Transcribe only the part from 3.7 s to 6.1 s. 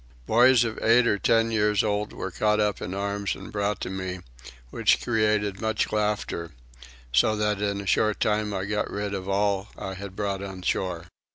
to me, which created much